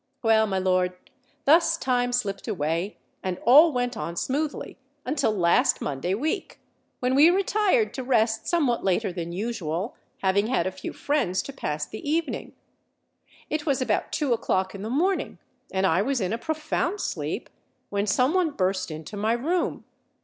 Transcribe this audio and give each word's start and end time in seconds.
Well, 0.23 0.47
my 0.47 0.57
lord, 0.57 0.93
thus 1.45 1.77
time 1.77 2.11
slipped 2.11 2.47
away; 2.47 2.97
and 3.21 3.37
all 3.45 3.71
went 3.71 3.95
on 3.95 4.15
smoothly 4.15 4.79
until 5.05 5.31
last 5.31 5.79
Monday 5.79 6.15
week, 6.15 6.59
when 7.01 7.13
we 7.13 7.29
retired 7.29 7.93
to 7.93 8.03
rest 8.03 8.47
somewhat 8.47 8.83
later 8.83 9.13
than 9.13 9.31
usual, 9.31 9.93
having 10.23 10.47
had 10.47 10.65
a 10.65 10.71
few 10.71 10.91
friends 10.91 11.43
to 11.43 11.53
pass 11.53 11.85
the 11.85 12.01
evening. 12.09 12.53
It 13.47 13.67
was 13.67 13.79
about 13.79 14.11
two 14.11 14.33
o'clock 14.33 14.73
in 14.73 14.81
the 14.81 14.89
morning, 14.89 15.37
and 15.71 15.85
I 15.85 16.01
was 16.01 16.19
in 16.19 16.33
a 16.33 16.39
profound 16.39 16.99
sleep, 16.99 17.47
when 17.91 18.07
some 18.07 18.33
one 18.33 18.49
burst 18.49 18.89
into 18.89 19.15
my 19.15 19.33
room. 19.33 19.83